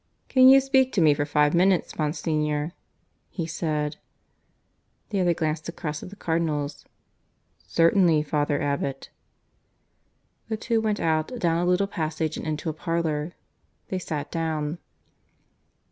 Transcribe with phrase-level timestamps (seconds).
[0.29, 2.71] "Can you speak to me for five minutes, Monsignor?"
[3.29, 3.97] he said.
[5.11, 6.85] The other glanced across at the Cardinals.
[7.67, 9.11] "Certainly, father abbot."
[10.49, 13.33] The two went out, down a little passage, and into a parlour.
[13.89, 14.79] They sat down.